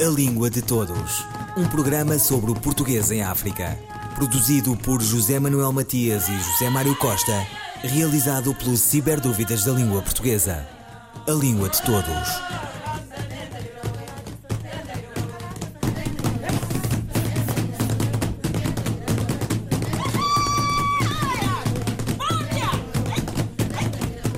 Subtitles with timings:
[0.00, 1.26] A Língua de Todos.
[1.54, 3.78] Um programa sobre o português em África.
[4.14, 7.46] Produzido por José Manuel Matias e José Mário Costa.
[7.82, 10.66] Realizado pelo Ciberdúvidas da Língua Portuguesa.
[11.28, 12.28] A Língua de Todos.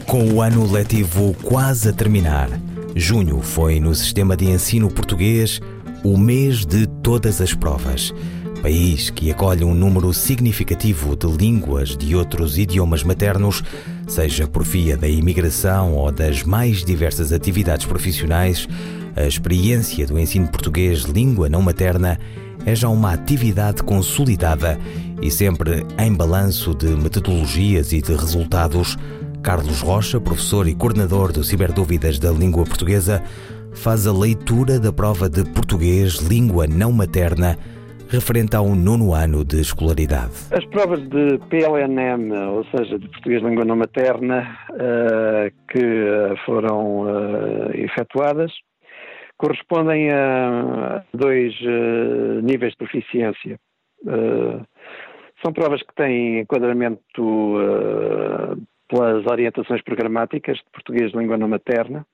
[0.09, 2.51] Com o ano letivo quase a terminar,
[2.95, 5.60] junho foi no sistema de ensino português
[6.05, 8.12] o mês de todas as provas.
[8.60, 13.62] País que acolhe um número significativo de línguas de outros idiomas maternos,
[14.06, 18.69] seja por via da imigração ou das mais diversas atividades profissionais,
[19.16, 22.19] a experiência do ensino português língua não materna
[22.64, 24.78] é já uma atividade consolidada
[25.20, 28.97] e sempre em balanço de metodologias e de resultados
[29.42, 33.20] Carlos Rocha, professor e coordenador do Ciberdúvidas da Língua Portuguesa,
[33.74, 37.56] faz a leitura da prova de português língua não materna
[38.08, 40.33] referente ao nono ano de escolaridade.
[40.52, 47.70] As provas de PLNM, ou seja, de português língua não materna, uh, que foram uh,
[47.74, 48.52] efetuadas,
[49.36, 51.52] correspondem a dois
[52.45, 53.58] níveis de proficiência.
[55.42, 57.56] são provas que têm enquadramento
[58.93, 62.07] pelas orientações programáticas de português de língua não materna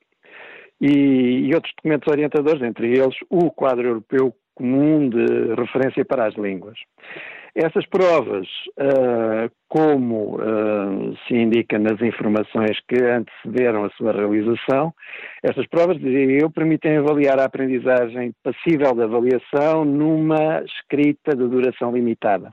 [0.81, 6.35] e, e, outros documentos orientadores, entre eles o quadro europeu comum de referência para as
[6.37, 6.79] línguas.
[7.55, 8.47] Essas provas,
[8.79, 14.95] uh, como uh, se indica nas informações que antecederam a sua realização,
[15.43, 21.91] essas provas, diria eu, permitem avaliar a aprendizagem passível de avaliação numa escrita de duração
[21.93, 22.53] limitada,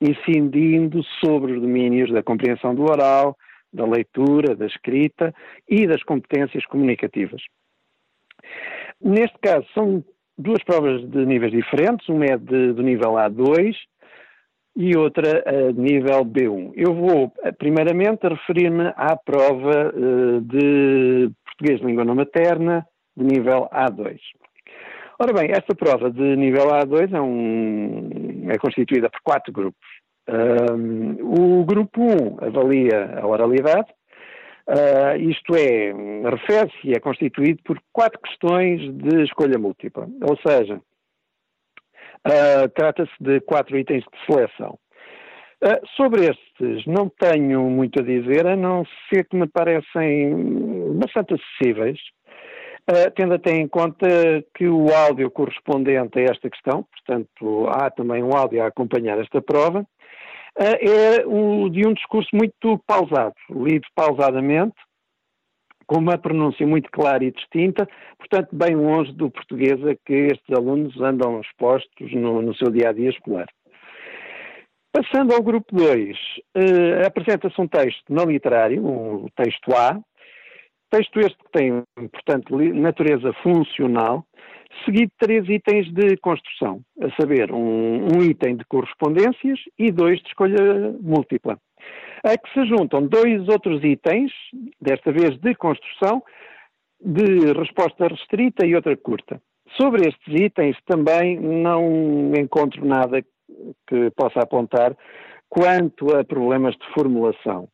[0.00, 3.36] incidindo sobre os domínios da compreensão do oral,
[3.72, 5.34] da leitura, da escrita
[5.68, 7.42] e das competências comunicativas.
[9.00, 10.04] Neste caso, são
[10.38, 13.74] duas provas de níveis diferentes, uma é de, do nível A2
[14.76, 16.72] e outra uh, de nível B1.
[16.74, 22.86] Eu vou, eh, primeiramente, referir-me à prova uh, de português de língua não materna
[23.16, 24.18] de nível A2.
[25.18, 29.86] Ora bem, esta prova de nível A2 é, um, é constituída por quatro grupos.
[30.28, 33.88] O grupo 1 avalia a oralidade,
[34.68, 35.92] uh, isto é,
[36.28, 40.80] refere-se e é constituído por quatro questões de escolha múltipla, ou seja,
[42.26, 44.78] uh, trata-se de quatro itens de seleção.
[45.64, 50.34] Uh, sobre estes não tenho muito a dizer, a não ser que me parecem
[50.98, 51.98] bastante acessíveis,
[52.88, 54.06] Uh, tendo até em conta
[54.54, 59.42] que o áudio correspondente a esta questão, portanto, há também um áudio a acompanhar esta
[59.42, 59.84] prova,
[60.58, 64.74] é de um discurso muito pausado, lido pausadamente,
[65.86, 70.56] com uma pronúncia muito clara e distinta, portanto, bem longe do português a que estes
[70.56, 73.46] alunos andam expostos no, no seu dia a dia escolar.
[74.92, 76.16] Passando ao grupo 2,
[76.54, 80.00] eh, apresenta-se um texto não literário, um texto A,
[80.90, 84.24] texto este que tem, portanto, natureza funcional,
[84.84, 90.20] seguido de três itens de construção, a saber, um, um item de correspondências e dois
[90.20, 91.58] de escolha múltipla.
[92.24, 94.32] A que se juntam dois outros itens,
[94.80, 96.22] desta vez de construção,
[97.00, 99.40] de resposta restrita e outra curta.
[99.76, 103.22] Sobre estes itens também não encontro nada
[103.86, 104.96] que possa apontar
[105.48, 107.68] quanto a problemas de formulação.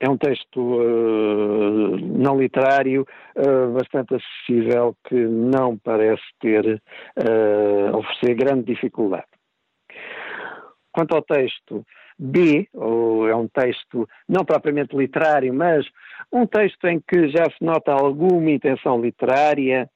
[0.00, 3.06] É um texto uh, não literário,
[3.36, 6.82] uh, bastante acessível, que não parece ter,
[7.16, 9.26] uh, oferecer grande dificuldade.
[10.92, 11.84] Quanto ao texto
[12.18, 15.86] B, ou é um texto não propriamente literário, mas
[16.32, 19.88] um texto em que já se nota alguma intenção literária,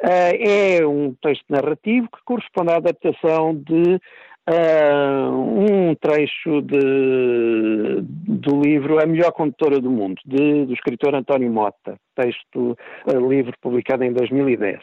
[0.00, 4.00] é um texto narrativo que corresponde à adaptação de
[4.48, 11.50] uh, um trecho de, do livro A Melhor Condutora do Mundo, de, do escritor António
[11.50, 14.80] Mota, texto, uh, livro publicado em 2010.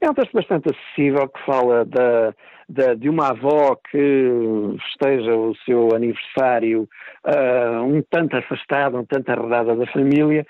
[0.00, 2.34] É um texto bastante acessível que fala da,
[2.68, 6.88] da, de uma avó que festeja o seu aniversário
[7.26, 10.44] uh, um tanto afastada, um tanto arredada da família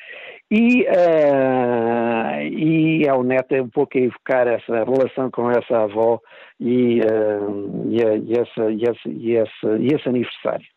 [0.51, 6.21] e, uh, e é o neto um pouco a evocar essa relação com essa avó
[6.61, 10.74] e, uh, e, e, essa, e, essa, e, essa, e esse aniversário.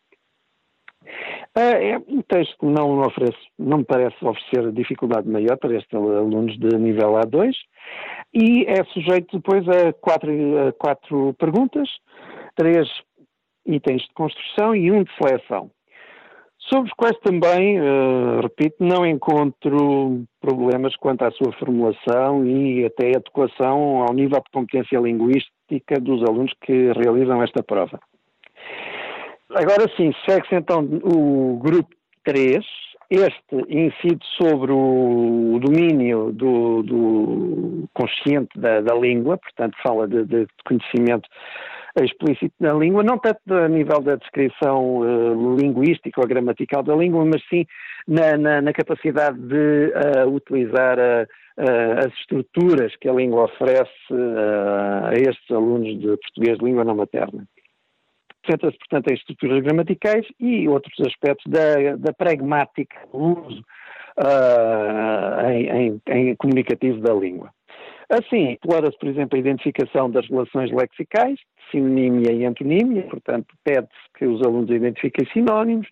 [1.56, 5.92] Uh, é um texto que não, oferece, não me parece oferecer dificuldade maior para estes
[5.92, 7.52] alunos de nível A2
[8.32, 10.30] e é sujeito depois a quatro,
[10.68, 11.88] a quatro perguntas,
[12.54, 12.88] três
[13.66, 15.70] itens de construção e um de seleção.
[16.70, 23.16] sobre os quais também, uh, repito, não encontro problemas quanto à sua formulação e até
[23.16, 27.98] adequação ao nível de competência linguística dos alunos que realizam esta prova.
[29.50, 31.88] Agora sim, segue-se então o grupo
[32.24, 32.62] 3,
[33.10, 40.46] este incide sobre o domínio do, do consciente da, da, língua, portanto fala de, de,
[40.66, 41.26] conhecimento
[41.98, 47.24] explícito da língua, não tanto a nível da descrição uh, linguística ou gramatical da língua,
[47.24, 47.66] mas sim
[48.06, 49.92] na, na, na capacidade de
[50.26, 51.26] uh, utilizar uh,
[51.98, 57.48] as estruturas que a língua oferece a estes alunos de português de língua não materna.
[58.48, 63.62] Centra-se, portanto, em estruturas gramaticais e outros aspectos da, da pragmática uso
[64.18, 67.50] uh, em, em, em, comunicativo da língua.
[68.08, 71.38] Assim, explora-se, por exemplo, a identificação das relações lexicais,
[71.70, 75.86] sinonímia e antonímia, portanto, pede-se que os alunos identifiquem sinónimos,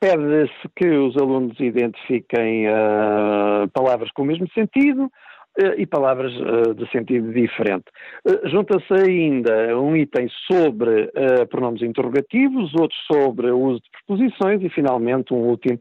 [0.00, 5.08] pede-se que os alunos identifiquem uh, palavras com o mesmo sentido,
[5.76, 7.84] e palavras uh, de sentido diferente.
[8.26, 14.62] Uh, Junta-se ainda um item sobre uh, pronomes interrogativos, outro sobre o uso de preposições
[14.62, 15.78] e, finalmente, um último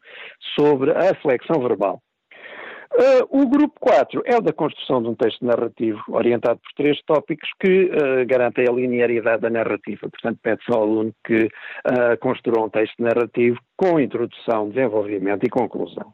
[0.58, 2.00] sobre a flexão verbal.
[3.32, 7.50] o grupo 4 é o da construção de um texto narrativo orientado por três tópicos
[7.60, 7.90] que
[8.26, 10.08] garantem a linearidade da narrativa.
[10.10, 11.50] Portanto, pede-se ao aluno que
[12.20, 16.14] construa um texto narrativo com introdução, desenvolvimento e conclusão.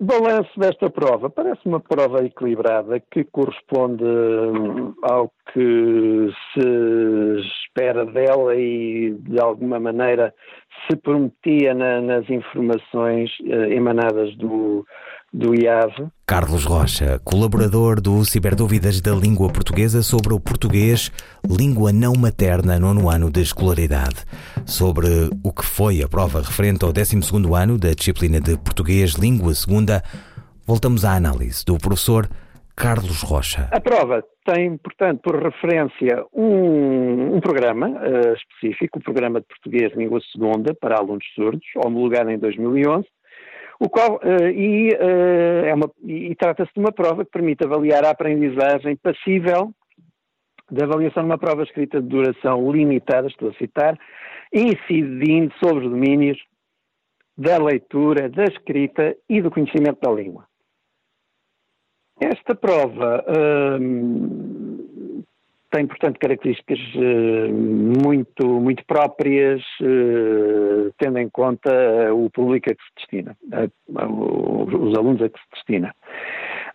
[0.00, 1.28] Balanço desta prova.
[1.28, 9.78] Parece uma prova equilibrada que corresponde hum, ao que se espera dela e, de alguma
[9.78, 10.34] maneira,
[10.88, 14.86] se prometia na, nas informações eh, emanadas do,
[15.32, 16.08] do IAV.
[16.26, 21.10] Carlos Rocha, colaborador do Ciberdúvidas da Língua Portuguesa sobre o português,
[21.48, 24.24] língua não materna, nono ano de escolaridade.
[24.66, 25.06] Sobre
[25.44, 27.18] o que foi a prova referente ao 12
[27.56, 30.02] ano da disciplina de Português Língua Segunda,
[30.66, 32.28] voltamos à análise do professor
[32.76, 33.68] Carlos Rocha.
[33.70, 39.92] A prova tem, portanto, por referência um, um programa uh, específico, o Programa de Português
[39.94, 43.06] Língua Segunda para alunos surdos, homologado em 2011,
[43.80, 45.74] o qual, uh, e, uh, é
[46.04, 49.72] e trata-se de uma prova que permite avaliar a aprendizagem passível
[50.70, 53.98] de avaliação de uma prova escrita de duração limitada, estou a citar,
[54.52, 56.38] incidindo sobre os domínios
[57.36, 60.46] da leitura, da escrita e do conhecimento da língua.
[62.20, 63.24] Esta prova
[63.80, 64.69] hum,
[65.70, 71.70] tem, portanto, características uh, muito, muito próprias, uh, tendo em conta
[72.12, 75.94] o público a que se destina, os alunos a que se destina.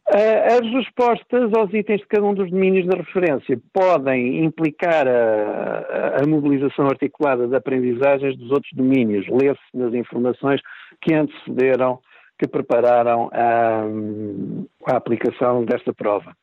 [0.08, 6.28] As respostas aos itens de cada um dos domínios de referência podem implicar a, a
[6.28, 10.62] mobilização articulada de aprendizagens dos outros domínios, lê-se nas informações
[11.02, 12.00] que antecederam,
[12.38, 16.36] que prepararam a, a aplicação desta prova.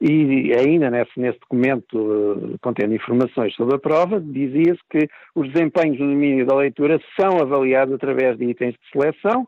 [0.00, 5.98] E ainda nesse, nesse documento uh, contendo informações sobre a prova, dizia-se que os desempenhos
[5.98, 9.46] no domínio da leitura são avaliados através de itens de seleção,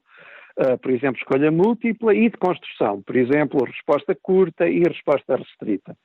[0.58, 5.96] uh, por exemplo, escolha múltipla e de construção, por exemplo, resposta curta e resposta restrita.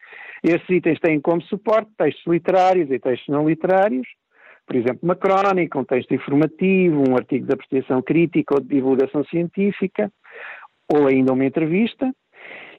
[0.42, 4.08] Estes itens têm como suporte textos literários e textos não literários,
[4.66, 9.26] por exemplo, uma crónica, um texto informativo, um artigo de apreciação crítica ou de divulgação
[9.26, 10.10] científica,
[10.90, 12.14] ou ainda uma entrevista,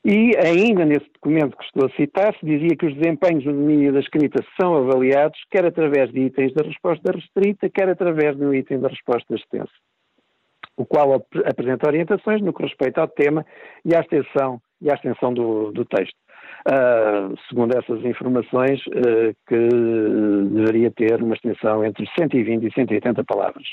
[0.05, 3.93] e ainda nesse documento que estou a citar, se dizia que os desempenhos no domínio
[3.93, 8.55] da escrita são avaliados quer através de itens da resposta restrita, quer através de um
[8.55, 9.73] item da resposta extensa,
[10.77, 13.45] o qual ap apresenta orientações no que respeita ao tema
[13.85, 16.17] e à extensão, e à extensão do, do texto.
[16.67, 19.69] Uh, segundo essas informações, uh, que
[20.51, 23.67] deveria ter uma extensão entre 120 e 180 palavras.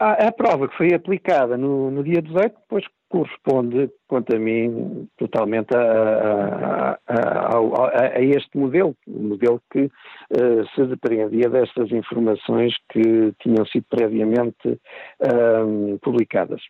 [0.00, 5.06] A, a prova que foi aplicada no, no dia 18, depois corresponde, quanto a mim,
[5.18, 13.34] totalmente a, a, a, este modelo, um modelo que uh, se depreendia destas informações que
[13.40, 16.62] tinham sido previamente uh, publicadas.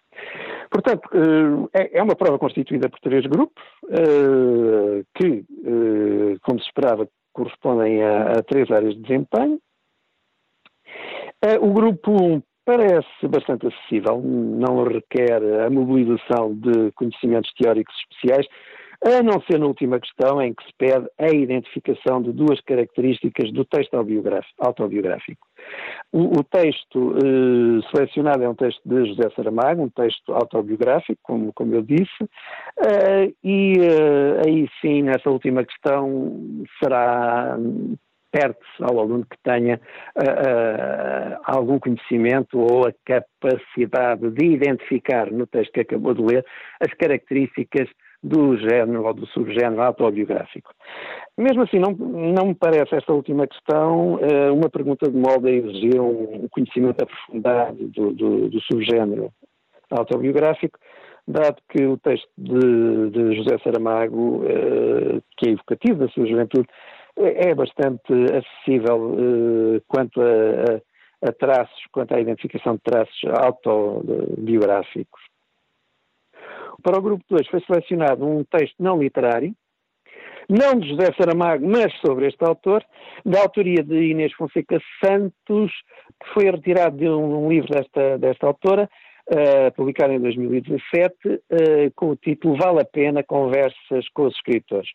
[0.71, 3.63] Portanto, uh, é, é, uma prova constituída por três grupos,
[5.15, 5.45] que,
[6.43, 9.61] como se esperava, correspondem a, a três áreas de desempenho.
[11.61, 18.47] o grupo 1 parece bastante acessível, não requer a mobilização de conhecimentos teóricos especiais,
[19.03, 23.51] a não ser na última questão em que se pede a identificação de duas características
[23.53, 23.95] do texto
[24.59, 25.47] autobiográfico.
[26.13, 31.51] O, o texto eh, selecionado é um texto de José Saramago, um texto autobiográfico, como,
[31.55, 32.29] como eu disse,
[32.79, 37.57] eh, e eh, aí sim, nessa última questão, será
[38.31, 39.81] perde-se ao aluno que tenha
[40.17, 46.45] uh, uh, algum conhecimento ou a capacidade de identificar no texto que acabou de ler
[46.81, 47.89] as características
[48.23, 50.73] do género ou do subgénero autobiográfico.
[51.39, 55.51] Mesmo assim, não, não me parece esta última questão uh, uma pergunta de modo a
[55.51, 59.33] exigir um conhecimento aprofundado do, do, do subgénero
[59.91, 60.79] autobiográfico,
[61.27, 64.45] dado que o texto de, de José Saramago,
[65.37, 66.69] que é evocativo da sua juventude,
[67.17, 70.25] é, é bastante acessível uh, quanto a,
[71.25, 75.21] a, a, traços, quanto à identificação de traços autobiográficos.
[76.83, 79.55] Para o grupo 2 foi selecionado um texto não literário,
[80.49, 82.85] não de José Saramago, mas sobre este autor,
[83.25, 85.71] da autoria de Inês Fonseca Santos,
[86.21, 88.91] que foi retirado de um livro desta, desta autora,
[89.77, 94.91] publicado em 2017, uh, eh, com o título Vale a Pena Conversas com os Escritores.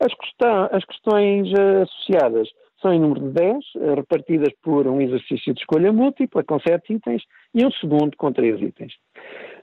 [0.00, 2.48] As, questão, as questões uh, associadas
[2.80, 3.64] são em número de 10,
[3.96, 7.22] repartidas por um exercício de escolha múltipla com 7 itens
[7.54, 8.92] e um segundo com 3 itens.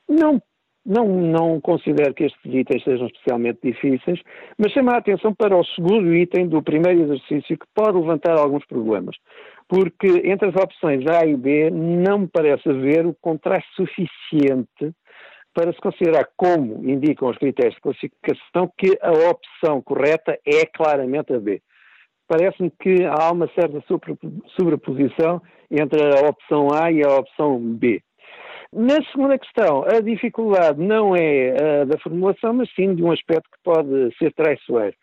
[0.10, 0.42] Não
[0.84, 4.20] não, não considero que estes itens sejam especialmente difíceis,
[4.58, 8.66] mas chama a atenção para o segundo item do primeiro exercício que pode levantar alguns
[8.66, 9.16] problemas
[9.72, 14.94] porque entre as opções A e B não me parece haver o contraste suficiente
[15.54, 21.34] para se considerar, como indicam os critérios de classificação, que a opção correta é claramente
[21.34, 21.62] a B.
[22.28, 23.82] Parece-me que há uma certa
[24.58, 28.02] sobreposição entre a opção A e a opção B.
[28.74, 33.50] Na segunda questão, a dificuldade não é a da formulação, mas sim de um aspecto
[33.50, 34.96] que pode ser traiçoeiro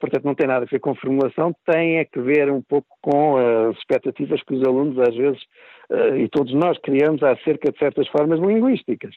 [0.00, 3.36] portanto não tem nada a ver com formulação, tem a que ver um pouco com
[3.36, 5.42] as expectativas que os alunos às vezes,
[5.90, 9.14] eh, e todos nós criamos acerca de certas formas linguísticas.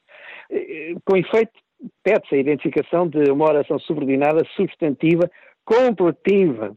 [0.52, 1.52] Eh, com efeito,
[2.04, 5.30] pede-se a identificação de uma oração subordinada substantiva
[5.66, 6.76] completiva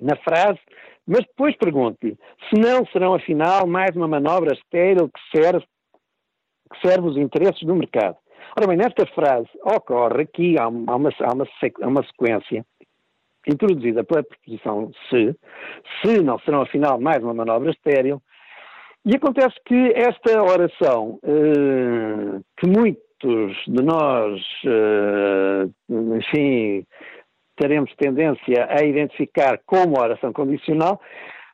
[0.00, 0.58] na frase,
[1.06, 2.16] mas depois pergunto-lhe,
[2.48, 5.64] se não serão afinal mais uma manobra estéril que serve,
[6.72, 8.16] que serve os interesses do mercado.
[8.56, 11.46] Ora bem, nesta frase ocorre aqui, há uma, há uma,
[11.82, 12.64] há uma sequência
[13.50, 15.34] introduzida pela preposição se,
[16.00, 18.22] se não serão afinal mais uma manobra estéril,
[19.04, 26.84] e acontece que esta oração, eh, que muitos de nós, eh, enfim,
[27.56, 31.00] teremos tendência a identificar como oração condicional,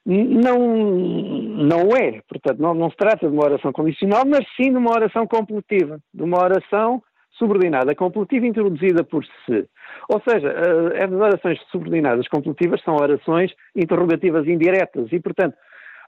[0.05, 2.21] não, não é.
[2.29, 5.99] Portanto, não, não se trata de uma oração condicional, mas sim de uma oração completiva,
[6.15, 7.03] de uma oração
[7.39, 9.69] subordinada completiva introduzida por se.
[10.09, 15.57] Ou seja, eh, as orações subordinadas completivas são orações interrogativas indiretas e, portanto,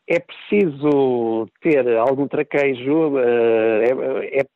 [0.08, 4.46] é preciso ter algum traquejo, eh, é, é,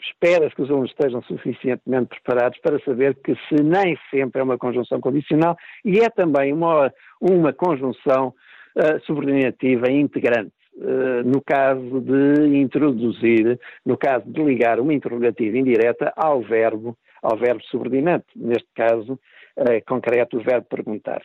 [0.00, 4.58] espera-se que os alunos estejam suficientemente preparados para saber que se nem sempre é uma
[4.58, 8.34] conjunção condicional e é também uma, uma conjunção
[8.76, 10.52] uh, subordinativa integrante.
[10.80, 17.36] Eh, no caso de introduzir, no caso de ligar uma interrogativa indireta ao verbo, ao
[17.36, 21.22] verbo subordinante, neste caso uh, concreto, o verbo perguntar.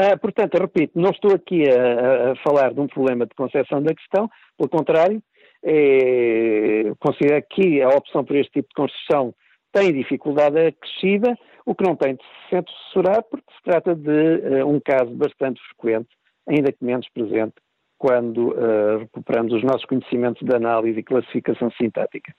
[0.00, 3.92] Uh, portanto, repito, não estou aqui a, a, falar de um problema de concepção da
[3.92, 5.20] questão, pelo contrário,
[5.62, 9.34] é, considero que a opção por este tipo de construção
[9.72, 14.66] tem dificuldade acrescida, o que não tem de se censurar, porque se trata de uh,
[14.66, 16.08] um caso bastante frequente,
[16.48, 17.54] ainda que menos presente,
[18.00, 22.34] quando uh, recuperamos os nossos conhecimentos de análise e classificação sintática.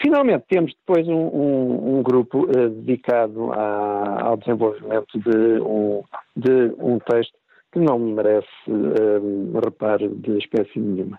[0.00, 6.04] Finalmente, temos depois um, um, um grupo uh, dedicado à, ao desenvolvimento de um,
[6.36, 7.34] de um texto
[7.72, 11.18] que não merece uh, reparo de espécie nenhuma.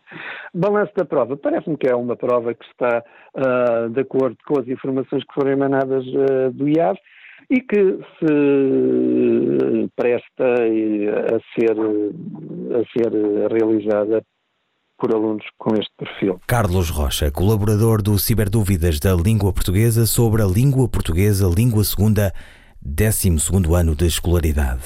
[0.54, 1.36] Balanço da prova.
[1.36, 3.04] Parece-me que é uma prova que está
[3.36, 6.98] uh, de acordo com as informações que foram emanadas uh, do IAV
[7.50, 11.76] e que se presta a ser,
[12.74, 13.12] a ser
[13.52, 14.24] realizada
[14.98, 16.40] por alunos com este perfil.
[16.48, 22.34] Carlos Rocha, colaborador do Ciberdúvidas da Língua Portuguesa sobre a língua portuguesa, língua segunda,
[22.82, 23.30] 12
[23.76, 24.84] ano de escolaridade.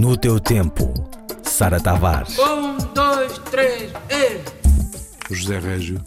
[0.00, 0.94] No teu tempo,
[1.42, 2.38] Sara Tavares.
[2.38, 5.34] Um, dois, três, e...
[5.34, 6.00] José Régio,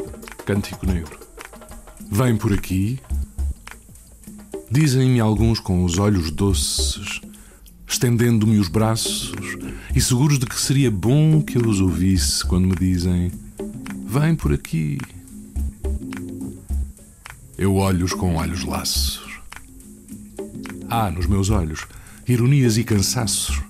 [0.47, 1.15] Cântico Negro.
[2.09, 2.99] Vem por aqui.
[4.71, 7.21] Dizem-me alguns com os olhos doces,
[7.87, 9.31] estendendo-me os braços
[9.95, 13.31] e seguros de que seria bom que eu os ouvisse quando me dizem:
[14.07, 14.97] Vem por aqui.
[17.55, 19.39] Eu olho-os com olhos laços.
[20.89, 21.85] Há nos meus olhos
[22.27, 23.61] ironias e cansaços,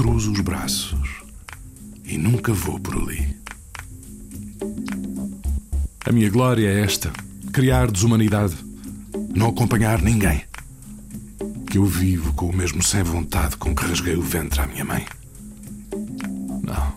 [0.00, 1.20] cruzo os braços
[2.06, 3.36] e nunca vou por ali.
[6.06, 7.12] A minha glória é esta:
[7.52, 8.56] criar desumanidade,
[9.34, 10.42] não acompanhar ninguém.
[11.70, 14.86] Que eu vivo com o mesmo sem vontade com que rasguei o ventre à minha
[14.86, 15.04] mãe.
[16.62, 16.92] Não.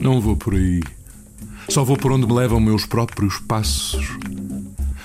[0.00, 0.82] Não vou por aí.
[1.68, 4.08] Só vou por onde me levam meus próprios passos.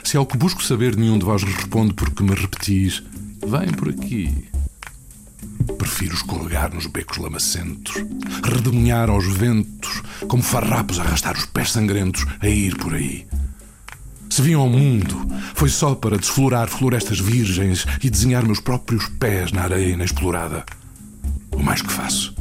[0.03, 3.03] Se ao que busco saber nenhum de vós responde porque me repetis,
[3.45, 4.56] vem por aqui.
[5.87, 7.95] Prefiro escorregar nos becos lamacentos,
[8.43, 13.25] redemoinhar aos ventos, como farrapos arrastar os pés sangrentos a ir por aí.
[14.29, 15.15] Se vim ao mundo,
[15.55, 20.65] foi só para desflorar florestas virgens e desenhar meus próprios pés na areia inexplorada.
[21.51, 22.35] O mais que faço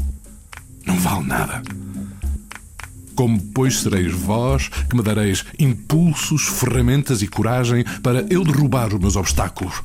[0.85, 1.63] não vale nada.
[3.15, 8.99] Como, pois, sereis vós que me dareis impulsos, ferramentas e coragem para eu derrubar os
[8.99, 9.83] meus obstáculos.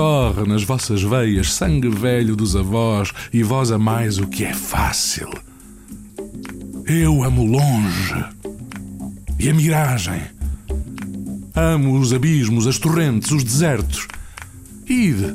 [0.00, 5.28] Corre nas vossas veias sangue velho dos avós e vós amais o que é fácil.
[6.86, 8.24] Eu amo longe
[9.38, 10.22] e a miragem.
[11.54, 14.08] Amo os abismos, as torrentes, os desertos.
[14.88, 15.34] Ide,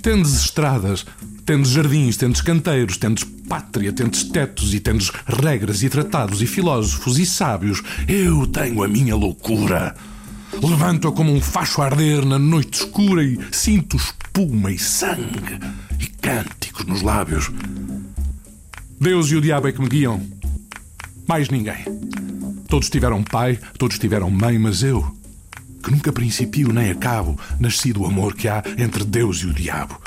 [0.00, 1.04] tendes estradas,
[1.44, 7.18] tendes jardins, tendes canteiros, tendes pátria, tendes tetos e tendes regras e tratados e filósofos
[7.18, 7.82] e sábios.
[8.06, 9.92] Eu tenho a minha loucura.
[10.52, 15.58] Levanto-a como um facho a arder na noite escura e sinto espuma e sangue
[16.00, 17.50] e cânticos nos lábios.
[19.00, 20.20] Deus e o diabo é que me guiam.
[21.26, 21.84] Mais ninguém.
[22.68, 25.16] Todos tiveram pai, todos tiveram mãe, mas eu,
[25.82, 30.00] que nunca principio nem acabo, nasci do amor que há entre Deus e o diabo.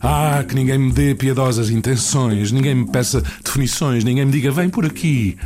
[0.00, 4.68] Ah, que ninguém me dê piedosas intenções, ninguém me peça definições, ninguém me diga vem
[4.68, 5.38] por aqui.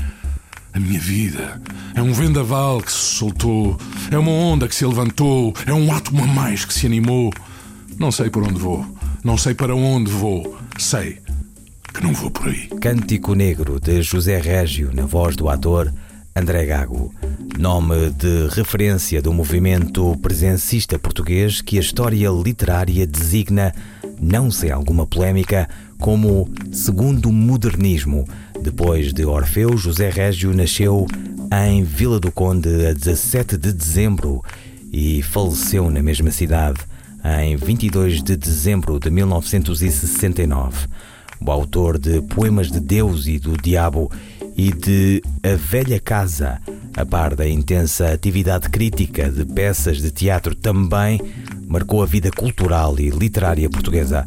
[0.77, 1.59] A minha vida
[1.95, 3.79] é um vendaval que se soltou,
[4.11, 7.33] é uma onda que se levantou, é um átomo a mais que se animou.
[7.99, 8.85] Não sei por onde vou,
[9.25, 11.19] não sei para onde vou, sei
[11.95, 12.69] que não vou por aí.
[12.79, 15.91] Cântico Negro de José Régio, na voz do ator
[16.37, 17.11] André Gago.
[17.59, 23.73] Nome de referência do movimento presencista português que a história literária designa,
[24.21, 25.67] não sem alguma polémica,
[25.99, 28.27] como segundo modernismo.
[28.63, 31.07] Depois de Orfeu, José Régio nasceu
[31.69, 34.43] em Vila do Conde a 17 de dezembro
[34.93, 36.81] e faleceu na mesma cidade
[37.41, 40.87] em 22 de dezembro de 1969.
[41.41, 44.11] O autor de Poemas de Deus e do Diabo
[44.57, 46.61] e de A Velha Casa,
[46.97, 51.21] a par da intensa atividade crítica de peças de teatro, também
[51.69, 54.27] marcou a vida cultural e literária portuguesa.